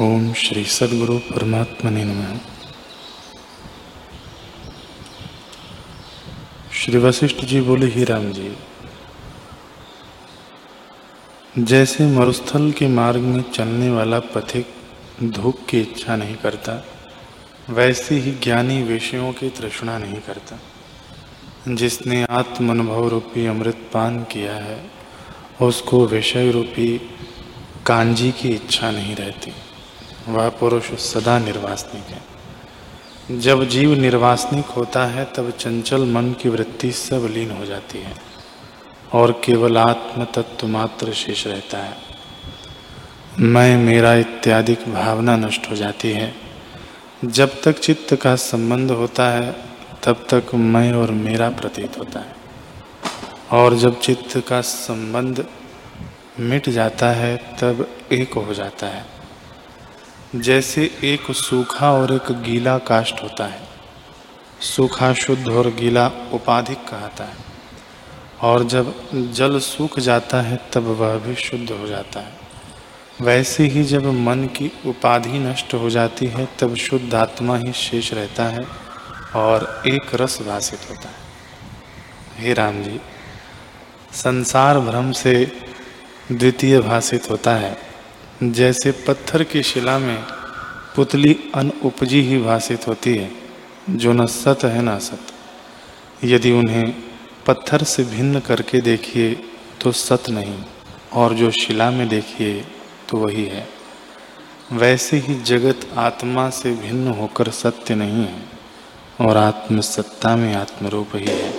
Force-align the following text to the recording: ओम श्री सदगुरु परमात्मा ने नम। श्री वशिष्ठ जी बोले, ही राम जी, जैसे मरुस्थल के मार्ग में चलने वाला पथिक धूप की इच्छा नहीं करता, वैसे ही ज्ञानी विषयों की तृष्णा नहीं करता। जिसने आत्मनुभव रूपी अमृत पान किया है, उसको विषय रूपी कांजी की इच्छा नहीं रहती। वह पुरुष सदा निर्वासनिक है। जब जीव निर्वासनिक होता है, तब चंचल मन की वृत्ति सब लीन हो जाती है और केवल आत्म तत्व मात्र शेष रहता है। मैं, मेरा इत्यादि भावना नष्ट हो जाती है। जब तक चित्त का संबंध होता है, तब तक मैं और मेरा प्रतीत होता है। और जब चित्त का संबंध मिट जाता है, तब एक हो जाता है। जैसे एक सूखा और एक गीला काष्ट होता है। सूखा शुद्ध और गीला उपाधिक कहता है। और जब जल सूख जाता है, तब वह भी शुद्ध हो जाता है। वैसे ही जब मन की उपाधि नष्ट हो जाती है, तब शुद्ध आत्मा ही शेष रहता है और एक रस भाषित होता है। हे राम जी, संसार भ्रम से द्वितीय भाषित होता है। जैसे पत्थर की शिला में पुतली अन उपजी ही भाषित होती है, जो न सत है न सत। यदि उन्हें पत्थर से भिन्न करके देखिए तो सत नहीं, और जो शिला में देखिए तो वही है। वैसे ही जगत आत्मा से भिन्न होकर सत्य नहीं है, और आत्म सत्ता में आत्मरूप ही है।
ओम 0.00 0.32
श्री 0.32 0.64
सदगुरु 0.64 1.18
परमात्मा 1.18 1.90
ने 1.90 2.04
नम। 2.04 2.38
श्री 6.72 6.98
वशिष्ठ 6.98 7.36
जी 7.36 7.60
बोले, 7.60 7.86
ही 7.86 8.04
राम 8.04 8.32
जी, 8.32 8.56
जैसे 11.58 12.06
मरुस्थल 12.06 12.70
के 12.70 12.88
मार्ग 12.88 13.20
में 13.20 13.42
चलने 13.42 13.90
वाला 13.90 14.20
पथिक 14.20 14.74
धूप 15.24 15.58
की 15.68 15.80
इच्छा 15.80 16.16
नहीं 16.16 16.36
करता, 16.36 16.86
वैसे 17.70 18.14
ही 18.14 18.32
ज्ञानी 18.32 18.82
विषयों 18.82 19.32
की 19.32 19.48
तृष्णा 19.48 19.98
नहीं 19.98 20.20
करता। 20.20 20.60
जिसने 21.74 22.24
आत्मनुभव 22.24 23.08
रूपी 23.08 23.46
अमृत 23.46 23.90
पान 23.94 24.24
किया 24.24 24.54
है, 24.54 24.90
उसको 25.62 26.06
विषय 26.06 26.50
रूपी 26.50 26.98
कांजी 27.86 28.32
की 28.32 28.48
इच्छा 28.48 28.90
नहीं 28.90 29.16
रहती। 29.16 29.52
वह 30.28 30.48
पुरुष 30.48 30.84
सदा 30.84 31.38
निर्वासनिक 31.38 32.04
है। 32.04 32.38
जब 33.40 33.64
जीव 33.64 33.94
निर्वासनिक 33.94 34.64
होता 34.64 35.06
है, 35.06 35.24
तब 35.24 35.50
चंचल 35.50 36.04
मन 36.04 36.32
की 36.32 36.48
वृत्ति 36.48 36.92
सब 36.92 37.28
लीन 37.30 37.50
हो 37.50 37.64
जाती 37.64 37.98
है 37.98 38.14
और 39.12 39.40
केवल 39.44 39.78
आत्म 39.78 40.24
तत्व 40.24 40.66
मात्र 40.66 41.12
शेष 41.12 41.46
रहता 41.46 41.78
है। 41.78 41.96
मैं, 43.38 43.76
मेरा 43.76 44.14
इत्यादि 44.14 44.74
भावना 44.74 45.36
नष्ट 45.36 45.70
हो 45.70 45.76
जाती 45.76 46.10
है। 46.10 46.34
जब 47.24 47.62
तक 47.62 47.78
चित्त 47.78 48.14
का 48.14 48.36
संबंध 48.36 48.90
होता 48.90 49.30
है, 49.30 49.56
तब 50.04 50.26
तक 50.34 50.54
मैं 50.54 50.92
और 50.92 51.10
मेरा 51.10 51.50
प्रतीत 51.50 51.98
होता 51.98 52.20
है। 52.20 52.36
और 53.52 53.74
जब 53.74 54.00
चित्त 54.00 54.40
का 54.48 54.60
संबंध 54.60 55.46
मिट 56.40 56.68
जाता 56.68 57.08
है, 57.08 57.36
तब 57.36 57.96
एक 58.12 58.34
हो 58.34 58.54
जाता 58.54 58.86
है। 58.86 59.17
जैसे 60.36 60.98
एक 61.04 61.32
सूखा 61.32 61.92
और 61.92 62.14
एक 62.14 62.42
गीला 62.42 62.78
काष्ट 62.78 63.22
होता 63.22 63.46
है। 63.46 63.68
सूखा 64.60 65.14
शुद्ध 65.14 65.48
और 65.48 65.70
गीला 65.70 66.06
उपाधिक 66.06 66.78
कहता 66.78 67.24
है। 67.24 67.36
और 68.40 68.64
जब 68.64 68.94
जल 69.32 69.58
सूख 69.58 69.98
जाता 69.98 70.40
है, 70.40 70.60
तब 70.72 70.82
वह 70.82 71.18
भी 71.18 71.34
शुद्ध 71.34 71.70
हो 71.70 71.86
जाता 71.86 72.20
है। 72.20 72.32
वैसे 73.20 73.64
ही 73.64 73.84
जब 73.84 74.06
मन 74.06 74.44
की 74.44 74.72
उपाधि 74.86 75.38
नष्ट 75.38 75.74
हो 75.74 75.90
जाती 75.90 76.26
है, 76.26 76.48
तब 76.58 76.74
शुद्ध 76.74 77.14
आत्मा 77.14 77.56
ही 77.56 77.72
शेष 77.72 78.12
रहता 78.12 78.44
है 78.44 78.66
और 79.36 79.82
एक 79.86 80.14
रस 80.14 80.42
भाषित 80.42 80.78
होता 80.90 81.08
है। 81.08 81.14
हे 82.38 82.52
राम 82.52 82.82
जी, 82.82 83.00
संसार 84.12 84.78
भ्रम 84.78 85.12
से 85.12 85.52
द्वितीय 86.32 86.80
भाषित 86.80 87.30
होता 87.30 87.54
है। 87.54 87.87
जैसे 88.40 88.90
पत्थर 89.06 89.42
की 89.42 89.62
शिला 89.62 89.98
में 89.98 90.22
पुतली 90.96 91.34
अन 91.54 91.70
उपजी 91.84 92.20
ही 92.20 92.38
भाषित 92.38 92.86
होती 92.88 93.14
है, 93.14 93.30
जो 93.90 94.12
न 94.12 94.26
सत 94.26 94.64
है 94.64 94.82
न 94.82 94.98
सत। 94.98 96.24
यदि 96.24 96.50
उन्हें 96.50 96.92
पत्थर 97.46 97.82
से 97.82 98.04
भिन्न 98.04 98.40
करके 98.40 98.80
देखिए 98.80 99.34
तो 99.80 99.92
सत 99.92 100.30
नहीं, 100.30 100.58
और 101.12 101.34
जो 101.34 101.50
शिला 101.50 101.90
में 101.90 102.08
देखिए 102.08 102.64
तो 103.08 103.18
वही 103.18 103.44
है। 103.44 103.66
वैसे 104.72 105.18
ही 105.18 105.34
जगत 105.42 105.88
आत्मा 105.98 106.48
से 106.50 106.72
भिन्न 106.76 107.08
होकर 107.12 107.50
सत्य 107.52 107.94
नहीं 107.94 108.26
है, 108.26 108.42
और 109.20 109.36
आत्म 109.36 109.80
सत्ता 109.80 110.36
में 110.36 110.54
आत्मरूप 110.54 111.16
ही 111.16 111.26
है। 111.26 111.57